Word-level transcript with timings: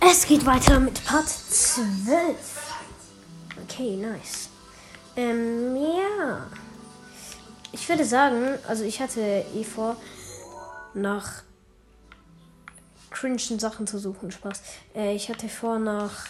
Es 0.00 0.26
geht 0.26 0.44
weiter 0.44 0.78
mit 0.80 1.04
Part 1.04 1.28
12. 1.28 2.36
Okay, 3.64 3.96
nice. 3.96 4.48
Ähm, 5.16 5.76
ja. 5.76 6.46
Ich 7.72 7.88
würde 7.88 8.04
sagen, 8.04 8.58
also 8.68 8.84
ich 8.84 9.00
hatte 9.00 9.20
eh 9.54 9.64
vor, 9.64 9.96
nach 10.94 11.42
cringen 13.10 13.38
Sachen 13.38 13.86
zu 13.86 13.98
suchen. 13.98 14.30
Spaß. 14.30 14.62
Äh, 14.94 15.14
ich 15.14 15.28
hatte 15.28 15.48
vor, 15.48 15.78
nach 15.78 16.26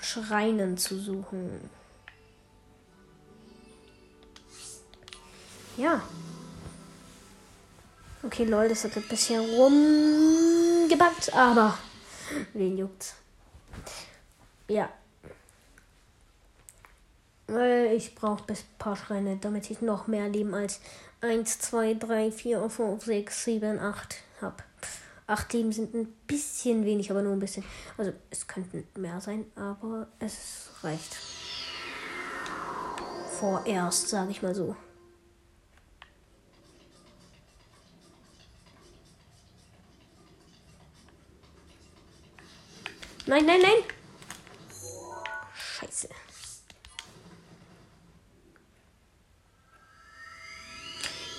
Schreinen 0.00 0.76
zu 0.76 0.98
suchen. 0.98 1.70
Ja. 5.76 6.02
Okay, 8.22 8.44
lol, 8.44 8.68
das 8.68 8.84
hat 8.84 8.96
ein 8.96 9.08
bisschen 9.08 9.40
rumgebackt, 9.40 11.32
aber 11.32 11.78
wen 12.52 12.76
juckt's? 12.76 13.14
Ja. 14.68 14.90
Weil 17.46 17.94
ich 17.96 18.14
brauche 18.14 18.44
bis 18.44 18.62
paar 18.78 18.94
Schreine, 18.94 19.38
damit 19.40 19.70
ich 19.70 19.80
noch 19.80 20.06
mehr 20.06 20.28
Leben 20.28 20.54
als 20.54 20.80
1, 21.22 21.60
2, 21.60 21.94
3, 21.94 22.30
4, 22.30 22.68
5, 22.68 23.04
6, 23.04 23.44
7, 23.44 23.78
8 23.78 24.16
habe. 24.42 24.56
8 25.26 25.52
Leben 25.54 25.72
sind 25.72 25.94
ein 25.94 26.06
bisschen 26.26 26.84
wenig, 26.84 27.10
aber 27.10 27.22
nur 27.22 27.32
ein 27.32 27.38
bisschen. 27.40 27.64
Also 27.96 28.12
es 28.30 28.46
könnten 28.46 28.86
mehr 29.00 29.20
sein, 29.20 29.46
aber 29.54 30.08
es 30.18 30.70
reicht. 30.82 31.16
Vorerst, 33.38 34.08
sage 34.08 34.30
ich 34.30 34.42
mal 34.42 34.54
so. 34.54 34.76
Nein, 43.26 43.46
nein, 43.46 43.60
nein. 43.62 43.84
Scheiße. 45.54 46.08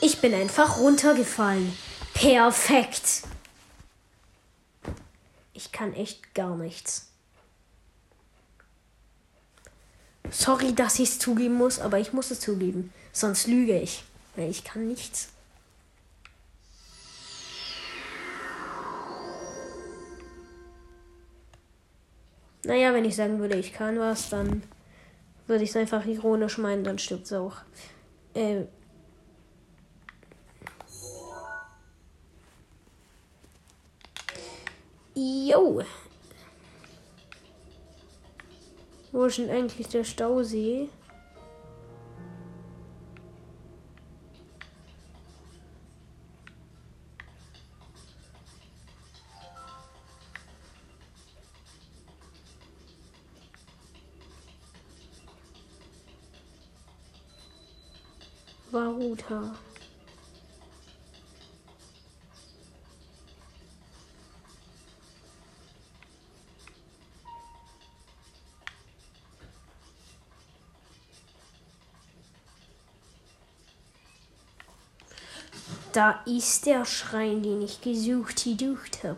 Ich 0.02 0.20
bin 0.20 0.34
einfach 0.34 0.78
runtergefallen. 0.78 1.78
Perfekt. 2.14 3.24
Ich 5.54 5.72
kann 5.72 5.94
echt 5.94 6.34
gar 6.34 6.56
nichts. 6.56 7.08
Sorry, 10.32 10.74
dass 10.74 10.98
ich 11.00 11.10
es 11.10 11.20
zugeben 11.20 11.56
muss, 11.56 11.80
aber 11.80 12.00
ich 12.00 12.14
muss 12.14 12.32
es 12.32 12.40
zugeben. 12.40 12.94
Sonst 13.12 13.48
lüge 13.48 13.80
ich. 13.80 14.04
Weil 14.36 14.50
ich 14.50 14.64
kann 14.64 14.88
nichts. 14.88 15.30
Naja, 22.72 22.94
wenn 22.94 23.04
ich 23.04 23.18
sagen 23.18 23.40
würde, 23.40 23.58
ich 23.58 23.74
kann 23.74 24.00
was, 24.00 24.30
dann 24.30 24.64
würde 25.46 25.66
ich 25.66 25.72
es 25.72 25.76
einfach 25.76 26.06
ironisch 26.06 26.58
meinen, 26.58 26.86
dann 26.86 26.98
stimmt 27.00 27.26
es 27.26 27.34
auch. 27.34 27.58
Äh, 28.34 28.62
Jo. 35.14 35.84
Wo 39.12 39.26
ist 39.26 39.38
denn 39.38 39.50
eigentlich 39.50 39.90
der 39.90 40.06
Stausee? 40.06 40.88
Varuta. 58.72 59.56
Da 75.92 76.22
ist 76.26 76.66
der 76.66 76.86
Schrein, 76.86 77.44
den 77.44 77.62
ich 77.62 77.82
gesucht, 77.82 78.46
gesucht 78.46 79.04
habe. 79.04 79.18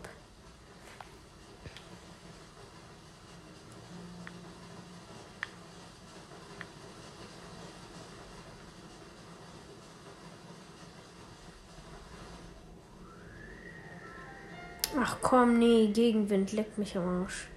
Ach 14.96 15.20
komm, 15.34 15.58
nee, 15.58 15.88
Gegenwind 15.88 16.52
leckt 16.52 16.78
mich 16.78 16.96
am 16.96 17.08
Arsch. 17.08 17.48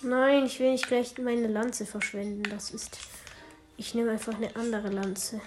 Nein, 0.00 0.46
ich 0.46 0.58
will 0.58 0.72
nicht 0.72 0.86
gleich 0.86 1.18
meine 1.18 1.48
Lanze 1.48 1.84
verschwenden. 1.84 2.44
Das 2.44 2.70
ist. 2.70 2.96
Ich 3.76 3.94
nehme 3.94 4.12
einfach 4.12 4.34
eine 4.34 4.56
andere 4.56 4.88
Lanze. 4.88 5.42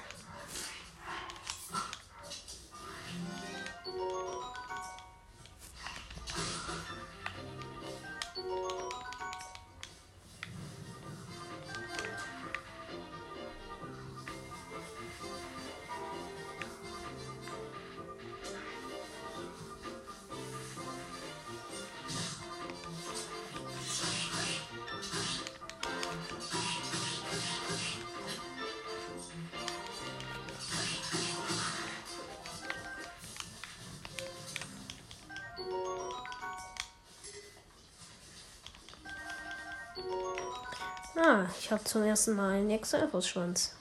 Ah, 41.24 41.46
ich 41.60 41.72
habe 41.72 41.84
zum 41.84 42.02
ersten 42.02 42.34
Mal 42.36 42.56
einen 42.56 42.72
Exalfos-Schwanz. 42.72 43.76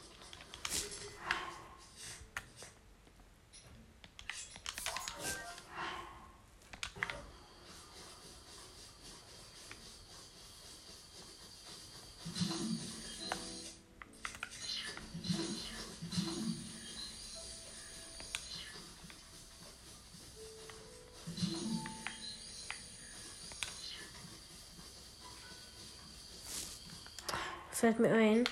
Fällt 27.81 27.99
mir 27.99 28.13
ein. 28.13 28.45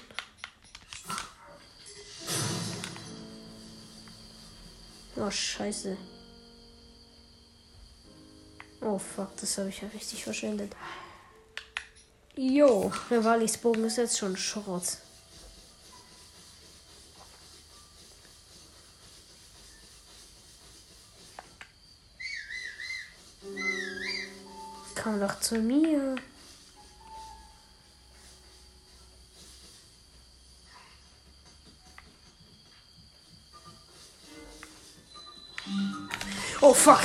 Oh, 5.17 5.31
scheiße. 5.31 5.99
Oh, 8.81 8.99
fuck, 8.99 9.37
das 9.37 9.59
habe 9.59 9.69
ich 9.69 9.83
ja 9.83 9.89
richtig 9.89 10.25
verschwendet. 10.25 10.75
Jo, 12.37 12.91
Rivalis 13.11 13.59
Bogen 13.59 13.85
ist 13.85 13.99
jetzt 13.99 14.17
schon 14.17 14.35
Schrott. 14.35 14.97
Komm 24.95 25.21
doch 25.21 25.39
zu 25.41 25.57
mir. 25.57 26.17
Oh 36.61 36.73
fuck. 36.73 37.05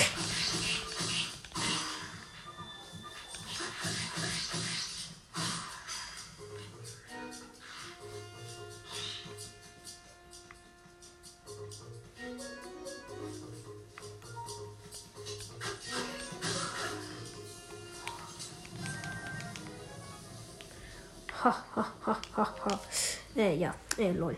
Ha, 21.44 21.51
ha, 21.75 21.85
ha, 22.05 22.17
ha, 22.35 22.55
ha. 22.63 22.79
Äh, 23.35 23.55
ja, 23.57 23.75
äh, 23.97 24.11
lol. 24.13 24.35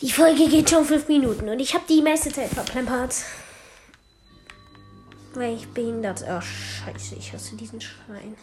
Die 0.00 0.12
Folge 0.12 0.48
geht 0.48 0.70
schon 0.70 0.84
fünf 0.84 1.08
Minuten 1.08 1.48
und 1.48 1.58
ich 1.58 1.74
habe 1.74 1.84
die 1.88 2.02
meiste 2.02 2.32
Zeit 2.32 2.50
verplempert. 2.50 3.14
Weil 5.34 5.56
ich 5.56 5.68
behindert. 5.68 6.24
Oh, 6.28 6.40
scheiße, 6.40 7.16
ich 7.16 7.32
hasse 7.32 7.56
diesen 7.56 7.80
Schrein. 7.80 8.36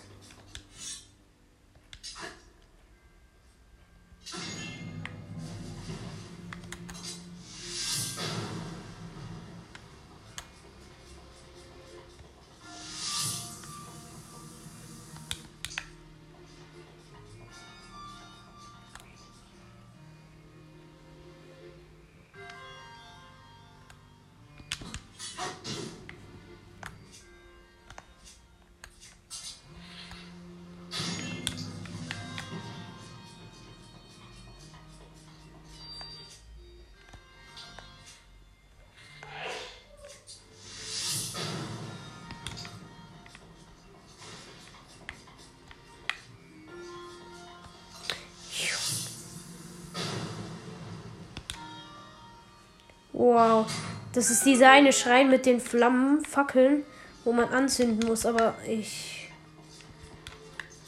Wow. 53.25 53.65
Das 54.13 54.29
ist 54.29 54.45
dieser 54.45 54.69
eine 54.69 54.93
Schrein 54.93 55.31
mit 55.31 55.47
den 55.47 55.59
Flammenfackeln, 55.59 56.83
wo 57.23 57.33
man 57.33 57.49
anzünden 57.49 58.07
muss. 58.07 58.23
Aber 58.23 58.53
ich 58.67 59.31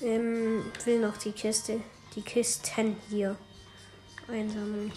ähm, 0.02 0.64
will 0.86 1.00
noch 1.00 1.18
die 1.18 1.32
Kiste, 1.32 1.82
die 2.16 2.22
Kisten 2.22 2.96
hier 3.10 3.36
einsammeln. 4.28 4.92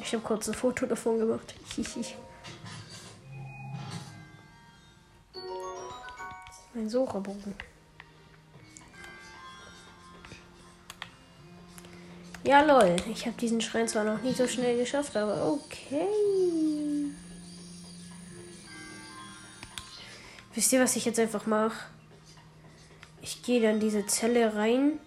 Ich 0.00 0.12
habe 0.12 0.24
kurz 0.24 0.48
ein 0.48 0.54
Foto 0.54 0.86
davon 0.86 1.20
gemacht. 1.20 1.54
Ein 6.74 6.88
Sucherbogen. 6.88 7.54
Ja, 12.44 12.62
lol. 12.62 12.96
Ich 13.12 13.26
habe 13.26 13.36
diesen 13.36 13.60
Schrein 13.60 13.88
zwar 13.88 14.04
noch 14.04 14.22
nicht 14.22 14.36
so 14.36 14.46
schnell 14.48 14.78
geschafft, 14.78 15.16
aber 15.16 15.52
okay. 15.52 16.06
Wisst 20.54 20.72
ihr, 20.72 20.80
was 20.80 20.96
ich 20.96 21.04
jetzt 21.04 21.18
einfach 21.18 21.46
mache? 21.46 21.76
Ich 23.22 23.42
gehe 23.42 23.60
dann 23.60 23.80
diese 23.80 24.06
Zelle 24.06 24.54
rein. 24.54 24.98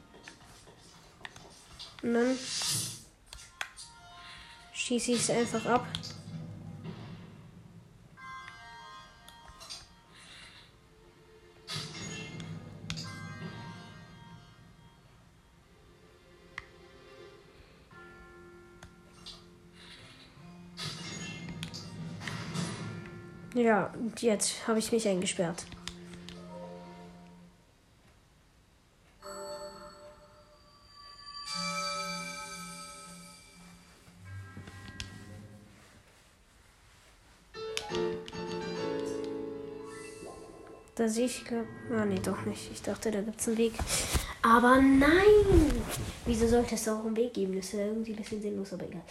Und 2.03 2.13
dann 2.13 2.37
schieße 4.73 5.11
ich 5.11 5.21
es 5.21 5.29
einfach 5.29 5.65
ab. 5.65 5.87
Ja, 23.53 23.93
und 23.99 24.21
jetzt 24.21 24.65
habe 24.67 24.79
ich 24.79 24.91
mich 24.91 25.07
eingesperrt. 25.07 25.65
Da 40.95 41.07
sehe 41.07 41.25
ich, 41.25 41.43
glaube 41.43 41.65
Ah, 41.93 42.05
nee, 42.05 42.19
doch 42.19 42.45
nicht. 42.45 42.71
Ich 42.71 42.81
dachte, 42.81 43.11
da 43.11 43.21
gibt 43.21 43.41
es 43.41 43.47
einen 43.47 43.57
Weg. 43.57 43.73
Aber 44.43 44.79
nein! 44.81 45.71
Wieso 46.25 46.47
sollte 46.47 46.75
es 46.75 46.87
auch 46.87 47.03
einen 47.03 47.17
Weg 47.17 47.33
geben? 47.33 47.55
Das 47.55 47.71
ja 47.73 47.79
irgendwie 47.79 48.11
ein 48.11 48.17
bisschen 48.17 48.41
sinnlos, 48.41 48.71
aber 48.71 48.85
egal. 48.85 49.01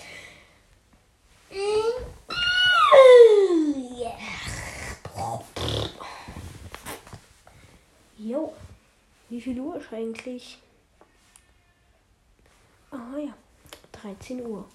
Jo. 8.18 8.52
Wie 9.40 9.44
viel 9.44 9.60
Uhr 9.60 9.76
ist 9.76 9.90
eigentlich? 9.90 10.58
Ah 12.90 13.16
ja, 13.16 13.32
13 13.92 14.44
Uhr. 14.44 14.68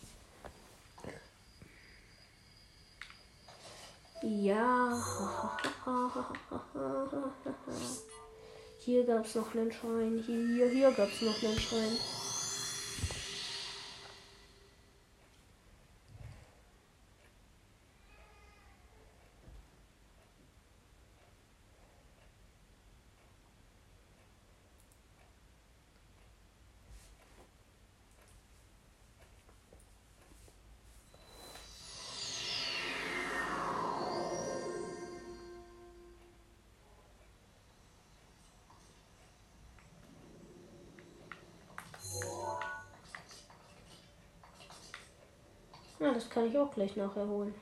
Ja. 4.23 5.05
Hier 8.79 9.05
gab 9.05 9.25
es 9.25 9.35
noch 9.35 9.53
einen 9.53 9.71
Schrein. 9.71 10.23
Hier, 10.25 10.67
hier 10.67 10.91
gab 10.93 11.09
es 11.09 11.21
noch 11.21 11.43
einen 11.43 11.59
Schrein. 11.59 12.24
Ja, 45.99 46.13
das 46.13 46.29
kann 46.29 46.47
ich 46.47 46.57
auch 46.57 46.73
gleich 46.73 46.95
nachher 46.95 47.27
holen. 47.27 47.53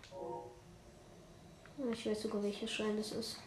Ich 1.92 2.06
weiß 2.06 2.22
sogar, 2.22 2.42
welcher 2.44 2.68
Schein 2.68 2.98
das 2.98 3.12
ist. 3.12 3.38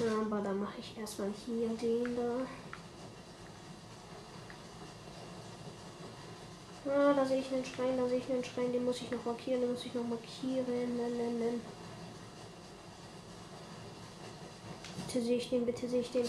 Aber 0.00 0.40
dann 0.40 0.60
mache 0.60 0.78
ich 0.80 0.96
erstmal 0.98 1.30
hier 1.32 1.68
den 1.68 2.16
da. 2.16 2.46
Ah, 6.88 7.12
da 7.14 7.24
sehe 7.24 7.40
ich 7.40 7.52
einen 7.52 7.64
Schrein, 7.64 7.96
da 7.96 8.06
sehe 8.08 8.18
ich 8.18 8.30
einen 8.30 8.44
Schrein, 8.44 8.72
den 8.72 8.84
muss 8.84 9.00
ich 9.00 9.10
noch 9.10 9.24
markieren, 9.24 9.60
den 9.60 9.72
muss 9.72 9.84
ich 9.84 9.94
noch 9.94 10.04
markieren. 10.04 10.66
Bitte 15.06 15.24
sehe 15.24 15.36
ich 15.36 15.50
den, 15.50 15.66
bitte 15.66 15.88
sehe 15.88 16.00
ich 16.00 16.10
den. 16.12 16.28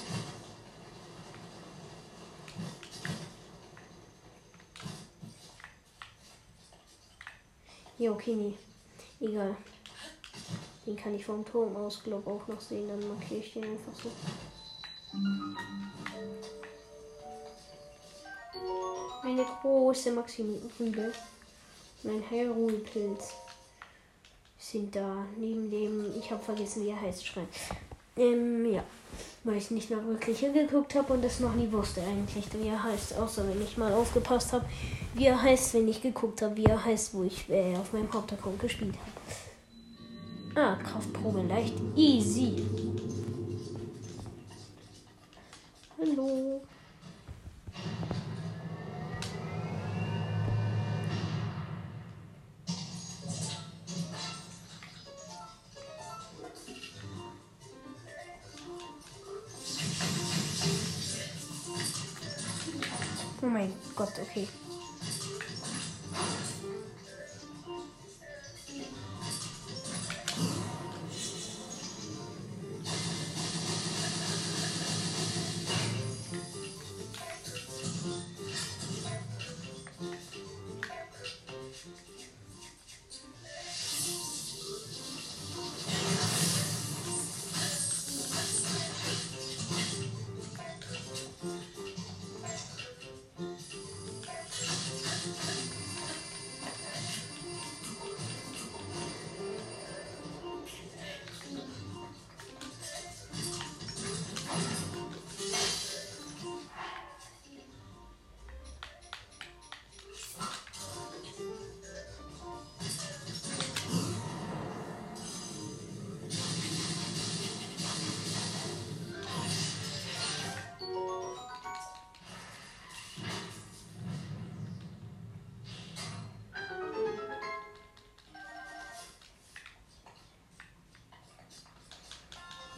Ja, 8.08 8.14
okay, 8.14 8.36
nee. 8.36 8.54
Egal. 9.20 9.58
Den 10.86 10.96
kann 10.96 11.14
ich 11.14 11.26
vom 11.26 11.44
Turm 11.44 11.76
aus, 11.76 12.02
glaube 12.02 12.32
auch 12.32 12.48
noch 12.48 12.62
sehen. 12.62 12.88
Dann 12.88 13.06
markiere 13.06 13.42
ich 13.42 13.52
den 13.52 13.66
einfach 13.66 13.92
so. 14.02 14.10
Eine 19.24 19.46
große 19.62 20.12
Maximum-Rübe 20.14 21.12
und 22.04 22.10
ein 22.10 22.30
Hyrule-Pilz 22.30 23.34
sind 24.58 24.96
da 24.96 25.26
neben 25.36 25.70
dem, 25.70 26.18
ich 26.18 26.32
habe 26.32 26.42
vergessen, 26.42 26.86
wie 26.86 26.92
er 26.92 27.02
heißt, 27.02 27.28
Schrein. 27.28 27.50
Ähm, 28.18 28.74
ja, 28.74 28.84
weil 29.44 29.58
ich 29.58 29.72
nicht 29.72 29.92
nach 29.92 30.04
wirklich 30.06 30.40
hingeguckt 30.40 30.96
habe 30.96 31.14
und 31.14 31.24
das 31.24 31.40
noch 31.40 31.54
nie 31.54 31.72
wusste 31.72 32.02
eigentlich, 32.02 32.46
wie 32.54 32.68
er 32.68 32.84
heißt, 32.84 33.18
außer 33.18 33.48
wenn 33.48 33.62
ich 33.62 33.78
mal 33.78 33.94
aufgepasst 33.94 34.54
habe, 34.54 34.66
wie 35.14 35.26
er 35.26 35.42
heißt, 35.42 35.76
wenn 35.76 35.88
ich 35.88 36.02
geguckt 36.02 36.42
habe, 36.42 36.58
wie 36.58 36.66
er 36.66 36.84
heißt, 36.84 37.14
wo 37.14 37.24
ich 37.24 37.50
äh, 37.50 37.76
auf 37.76 37.94
meinem 37.94 38.12
Hauptaccount 38.12 38.60
gespielt 38.60 38.96
habe. 38.96 39.12
Ah, 40.60 40.76
Kraftprobe 40.76 41.44
leicht. 41.44 41.76
Easy. 41.96 42.56
Hallo. 46.00 46.57
Oh 63.48 63.50
mein 63.50 63.74
Gott, 63.96 64.12
okay. 64.22 64.46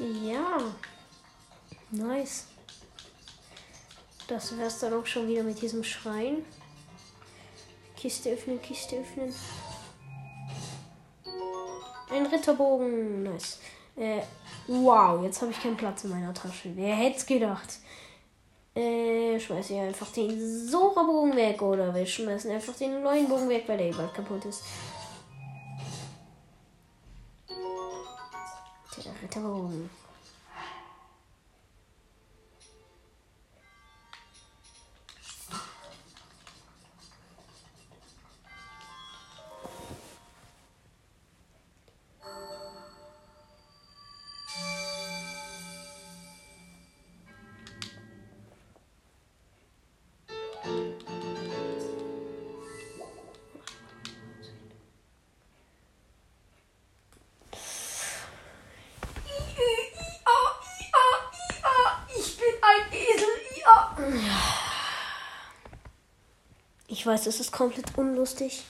Ja. 0.09 0.57
Nice. 1.91 2.47
Das 4.27 4.57
wär's 4.57 4.79
dann 4.79 4.93
auch 4.93 5.05
schon 5.05 5.27
wieder 5.27 5.43
mit 5.43 5.61
diesem 5.61 5.83
Schrein. 5.83 6.45
Kiste 7.95 8.31
öffnen, 8.31 8.61
Kiste 8.61 8.97
öffnen. 8.97 9.33
Ein 12.11 12.25
Ritterbogen. 12.25 13.23
Nice. 13.23 13.59
Äh, 13.95 14.21
wow, 14.67 15.23
jetzt 15.23 15.41
habe 15.41 15.51
ich 15.51 15.61
keinen 15.61 15.77
Platz 15.77 16.03
in 16.03 16.09
meiner 16.11 16.33
Tasche. 16.33 16.71
Wer 16.75 16.95
hätte 16.95 17.25
gedacht? 17.25 17.79
Äh, 18.75 19.39
schmeiße 19.39 19.73
ich 19.73 19.79
einfach 19.79 20.11
den 20.11 20.67
Sora-Bogen 20.67 21.35
weg 21.35 21.61
oder 21.61 21.93
wir 21.93 22.05
schmeißen 22.05 22.49
einfach 22.51 22.75
den 22.75 23.03
neuen 23.03 23.27
Bogen 23.27 23.49
weg, 23.49 23.65
weil 23.67 23.77
der 23.77 23.93
bald 23.93 24.13
kaputt 24.13 24.45
ist. 24.45 24.63
Der 29.29 29.41
Ritterbogen. 29.41 29.89
Ich 66.99 67.05
weiß, 67.05 67.27
es 67.27 67.39
ist 67.39 67.53
komplett 67.53 67.97
unlustig. 67.97 68.61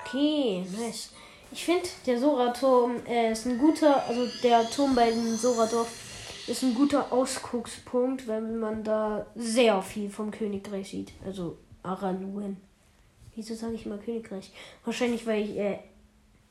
Okay, 0.00 0.66
nice. 0.76 1.10
Ich 1.52 1.64
finde, 1.64 1.88
der 2.06 2.18
Sora-Turm 2.18 3.06
äh, 3.06 3.30
ist 3.30 3.46
ein 3.46 3.56
guter, 3.58 4.04
also 4.08 4.26
der 4.42 4.68
Turm 4.68 4.96
bei 4.96 5.10
dem 5.10 5.36
Sora-Dorf 5.36 5.86
ist 6.48 6.64
ein 6.64 6.74
guter 6.74 7.12
Ausguckspunkt, 7.12 8.26
wenn 8.26 8.58
man 8.58 8.82
da 8.82 9.26
sehr 9.36 9.80
viel 9.80 10.10
vom 10.10 10.32
Königreich 10.32 10.90
sieht. 10.90 11.12
Also 11.24 11.56
Araluen. 11.84 12.56
Wieso 13.36 13.54
sage 13.54 13.74
ich 13.74 13.86
mal 13.86 13.98
Königreich? 13.98 14.50
Wahrscheinlich, 14.84 15.24
weil 15.24 15.44
ich 15.44 15.56
äh, 15.56 15.78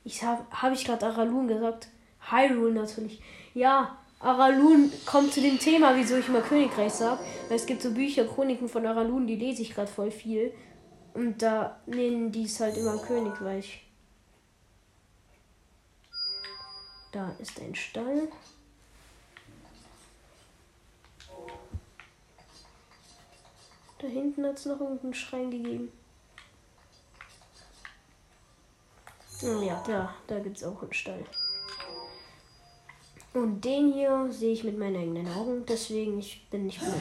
ich 0.05 0.23
habe 0.23 0.45
hab 0.51 0.71
ich 0.71 0.85
gerade 0.85 1.05
Aralun 1.05 1.47
gesagt? 1.47 1.89
Hyrule 2.31 2.73
natürlich. 2.73 3.21
Ja, 3.53 3.97
Aralun 4.19 4.91
kommt 5.05 5.33
zu 5.33 5.41
dem 5.41 5.59
Thema, 5.59 5.95
wieso 5.95 6.15
ich 6.15 6.27
immer 6.29 6.41
Königreich 6.41 6.93
sage. 6.93 7.19
Es 7.49 7.65
gibt 7.65 7.81
so 7.81 7.91
Bücher, 7.91 8.25
Chroniken 8.25 8.69
von 8.69 8.85
Aralun, 8.85 9.27
die 9.27 9.35
lese 9.35 9.63
ich 9.63 9.73
gerade 9.73 9.91
voll 9.91 10.11
viel. 10.11 10.53
Und 11.13 11.41
da 11.41 11.79
nennen 11.85 12.31
die 12.31 12.45
es 12.45 12.59
halt 12.59 12.77
immer 12.77 12.97
Königreich. 12.97 13.83
Da 17.11 17.35
ist 17.39 17.59
ein 17.59 17.75
Stall. 17.75 18.27
Da 23.99 24.07
hinten 24.07 24.45
hat 24.45 24.57
es 24.57 24.65
noch 24.65 24.79
irgendeinen 24.79 25.13
Schrein 25.13 25.49
gegeben. 25.49 25.91
Ja, 29.45 29.83
da, 29.85 30.11
da 30.25 30.39
gibt 30.39 30.57
es 30.57 30.63
auch 30.63 30.81
einen 30.81 30.93
Stall. 30.93 31.23
Und 33.35 33.63
den 33.63 33.93
hier 33.93 34.27
sehe 34.31 34.53
ich 34.53 34.63
mit 34.63 34.79
meinen 34.79 34.95
eigenen 34.95 35.31
Augen, 35.33 35.63
deswegen 35.67 36.17
ich 36.17 36.47
bin 36.49 36.65
nicht 36.65 36.79
blind. 36.79 36.95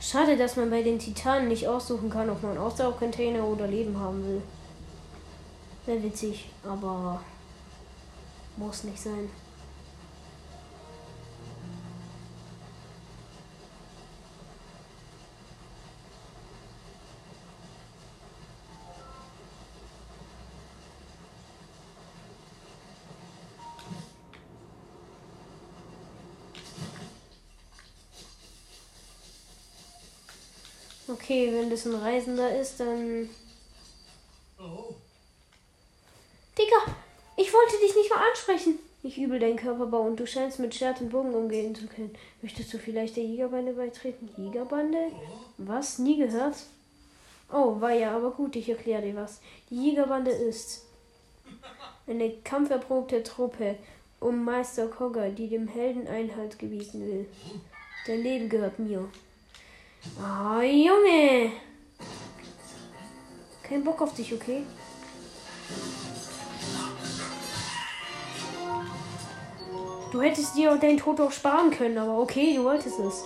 Schade, 0.00 0.38
dass 0.38 0.56
man 0.56 0.70
bei 0.70 0.82
den 0.82 0.98
Titanen 0.98 1.48
nicht 1.48 1.68
aussuchen 1.68 2.08
kann, 2.08 2.30
ob 2.30 2.42
man 2.42 2.56
Ausdauercontainer 2.56 3.44
oder 3.44 3.66
Leben 3.66 4.00
haben 4.00 4.24
will. 4.24 4.42
Wäre 5.84 6.02
witzig, 6.02 6.48
aber 6.64 7.20
muss 8.56 8.84
nicht 8.84 8.98
sein. 8.98 9.28
Okay, 31.28 31.52
wenn 31.52 31.68
das 31.68 31.84
ein 31.84 31.94
Reisender 31.94 32.58
ist, 32.58 32.80
dann. 32.80 33.28
Oh. 34.58 34.94
Digga, 36.56 36.96
ich 37.36 37.52
wollte 37.52 37.76
dich 37.82 37.94
nicht 37.94 38.08
mal 38.08 38.26
ansprechen. 38.30 38.78
nicht 39.02 39.18
übel 39.18 39.38
deinen 39.38 39.58
Körperbau 39.58 40.00
und 40.04 40.18
du 40.18 40.26
scheinst 40.26 40.58
mit 40.58 40.74
Schwert 40.74 41.02
und 41.02 41.10
Bogen 41.10 41.34
umgehen 41.34 41.74
zu 41.74 41.86
können. 41.86 42.16
Möchtest 42.40 42.72
du 42.72 42.78
vielleicht 42.78 43.18
der 43.18 43.24
Jägerbande 43.24 43.74
beitreten? 43.74 44.30
Jägerbande? 44.38 45.12
Was? 45.58 45.98
Nie 45.98 46.16
gehört? 46.16 46.56
Oh, 47.52 47.78
war 47.78 47.92
ja, 47.92 48.16
aber 48.16 48.30
gut, 48.30 48.56
ich 48.56 48.70
erkläre 48.70 49.02
dir 49.02 49.16
was. 49.16 49.42
Die 49.68 49.84
Jägerbande 49.84 50.30
ist 50.30 50.86
eine 52.06 52.30
kampferprobte 52.42 53.22
Truppe 53.22 53.76
um 54.18 54.46
Meister 54.46 54.88
Kogger, 54.88 55.28
die 55.28 55.48
dem 55.48 55.68
Helden 55.68 56.08
Einhalt 56.08 56.58
gebieten 56.58 57.06
will. 57.06 57.28
Dein 58.06 58.22
Leben 58.22 58.48
gehört 58.48 58.78
mir. 58.78 59.10
Oh, 60.20 60.60
Junge! 60.60 61.52
Kein 63.62 63.84
Bock 63.84 64.00
auf 64.00 64.14
dich, 64.14 64.32
okay? 64.32 64.62
Du 70.10 70.22
hättest 70.22 70.56
dir 70.56 70.74
deinen 70.76 70.96
Tod 70.96 71.20
auch 71.20 71.32
sparen 71.32 71.70
können, 71.70 71.98
aber 71.98 72.18
okay, 72.18 72.54
du 72.56 72.64
wolltest 72.64 72.98
es. 72.98 73.24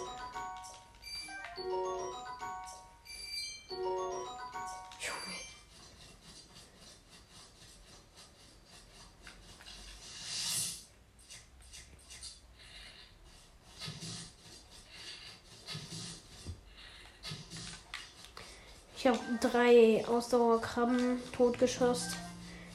Ich 19.02 19.08
habe 19.08 19.18
drei 19.40 20.04
Ausdauerkrabben 20.06 21.20
totgeschossen. 21.36 22.12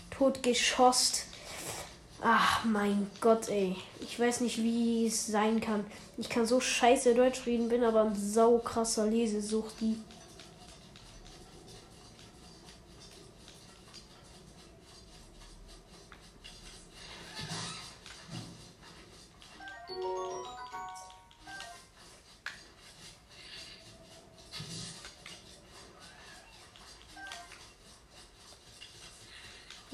Totgeschossen. 0.10 1.22
Ach 2.22 2.66
mein 2.66 3.10
Gott, 3.22 3.48
ey. 3.48 3.78
Ich 4.02 4.20
weiß 4.20 4.42
nicht, 4.42 4.58
wie 4.58 5.08
es 5.08 5.28
sein 5.28 5.62
kann. 5.62 5.86
Ich 6.18 6.28
kann 6.28 6.46
so 6.46 6.60
scheiße 6.60 7.16
Deutsch 7.16 7.46
reden, 7.46 7.70
bin 7.70 7.82
aber 7.82 8.02
ein 8.02 8.14
sau 8.14 8.58
krasser 8.58 9.06
Lesesuchti. 9.06 9.96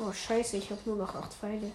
Oh 0.05 0.11
scheiße, 0.11 0.57
ich 0.57 0.69
habe 0.69 0.81
nur 0.85 0.97
noch 0.97 1.15
acht 1.15 1.33
Pfeile. 1.33 1.71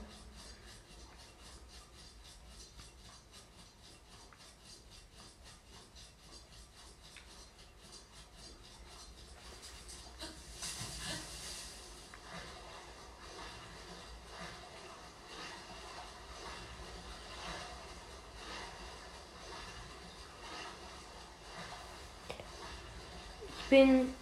Ich 23.58 23.70
bin 23.70 24.14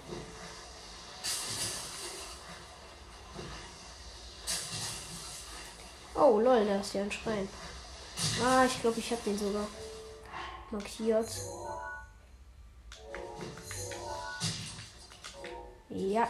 Oh, 6.19 6.41
lol, 6.57 6.67
da 6.67 6.81
ist 6.81 6.95
ja 6.95 7.03
ein 7.03 7.13
Schrein. 7.13 7.49
Ah, 8.43 8.65
ich 8.65 8.81
glaube, 8.81 8.99
ich 8.99 9.11
habe 9.11 9.23
den 9.27 9.39
sogar 9.39 9.67
markiert. 10.71 11.29
Ja. 15.91 16.29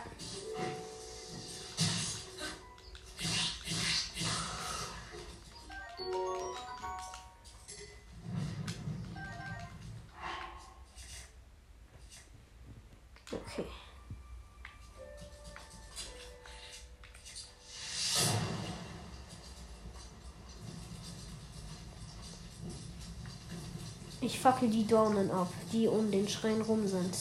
Fackel 24.47 24.69
die 24.69 24.87
Dornen 24.87 25.29
ab, 25.33 25.49
die 25.73 25.89
um 25.89 26.09
den 26.09 26.29
Schrein 26.29 26.61
rum 26.61 26.87
sind. 26.87 27.17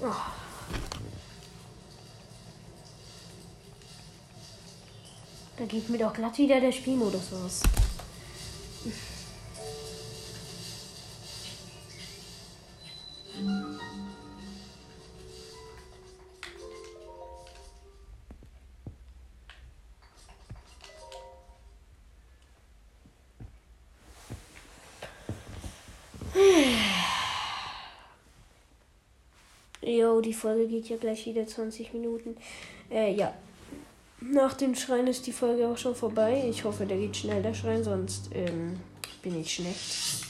Oh. 0.00 0.14
Da 5.56 5.64
geht 5.64 5.90
mir 5.90 5.98
doch 5.98 6.12
glatt 6.12 6.38
wieder 6.38 6.60
der 6.60 6.70
Spielmodus 6.70 7.32
aus. 7.32 7.62
Jo, 29.90 30.20
die 30.20 30.34
Folge 30.34 30.68
geht 30.68 30.88
ja 30.88 30.96
gleich 30.96 31.26
wieder 31.26 31.46
20 31.46 31.92
Minuten. 31.92 32.36
Äh, 32.90 33.14
ja. 33.14 33.34
Nach 34.20 34.54
dem 34.54 34.74
Schrein 34.74 35.06
ist 35.06 35.26
die 35.26 35.32
Folge 35.32 35.66
auch 35.66 35.78
schon 35.78 35.94
vorbei. 35.94 36.44
Ich 36.48 36.64
hoffe, 36.64 36.86
der 36.86 36.98
geht 36.98 37.16
schnell, 37.16 37.42
der 37.42 37.54
Schrein, 37.54 37.82
sonst 37.82 38.30
ähm, 38.34 38.78
bin 39.22 39.40
ich 39.40 39.54
schlecht. 39.54 40.29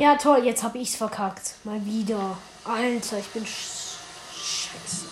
Ja, 0.00 0.16
toll, 0.16 0.46
jetzt 0.46 0.62
habe 0.62 0.78
ich's 0.78 0.96
verkackt. 0.96 1.56
Mal 1.62 1.84
wieder. 1.84 2.38
Alter, 2.64 3.18
ich 3.18 3.26
bin 3.26 3.44
sch 3.44 3.98
scheiße. 4.32 5.08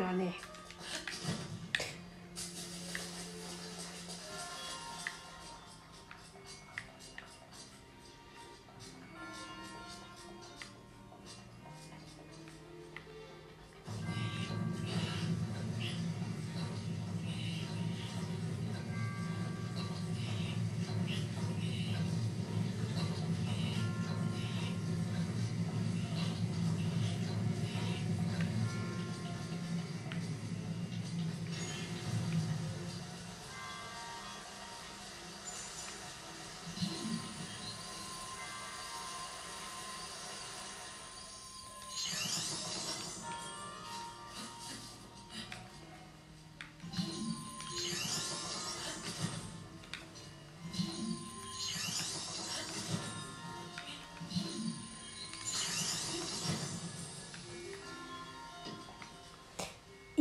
Ja, 0.00 0.12
nee. 0.12 0.34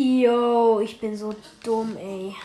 Yo, 0.05 0.81
ich 0.81 0.99
bin 0.99 1.17
so 1.17 1.33
dumm, 1.63 1.97
ey. 1.97 2.35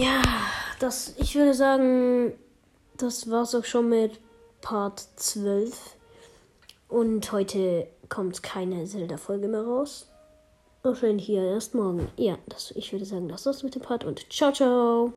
Ja, 0.00 0.22
das, 0.78 1.12
ich 1.18 1.34
würde 1.34 1.52
sagen, 1.52 2.32
das 2.96 3.30
war's 3.30 3.54
auch 3.54 3.66
schon 3.66 3.90
mit 3.90 4.18
Part 4.62 5.06
12. 5.16 5.78
Und 6.88 7.30
heute 7.32 7.86
kommt 8.08 8.42
keine 8.42 8.86
Zelda-Folge 8.86 9.46
mehr 9.46 9.60
raus. 9.62 10.08
Wahrscheinlich 10.82 11.26
hier 11.26 11.42
erst 11.42 11.74
morgen. 11.74 12.08
Ja, 12.16 12.38
das, 12.48 12.70
ich 12.70 12.90
würde 12.92 13.04
sagen, 13.04 13.28
das 13.28 13.44
war's 13.44 13.62
mit 13.62 13.74
dem 13.74 13.82
Part 13.82 14.04
und 14.04 14.32
ciao, 14.32 14.50
ciao. 14.50 15.08